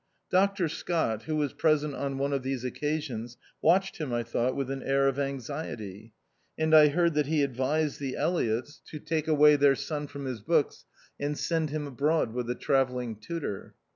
[0.31, 0.67] Dr.
[0.67, 4.81] Scott, who was present on one of these occasions, watched him, I thought, with an
[4.81, 6.15] air of anxiety;
[6.57, 9.07] and I heard that he advised the Elliotts to 4 THE 0U1CAST.
[9.07, 10.85] take away their son from his books
[11.19, 13.75] and send him abroad with a travelling tutor.